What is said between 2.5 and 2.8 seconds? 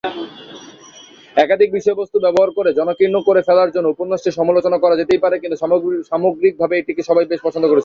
করে